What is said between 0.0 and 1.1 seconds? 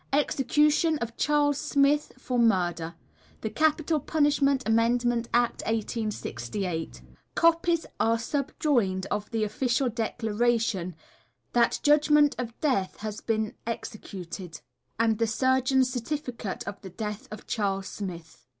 EXECUTION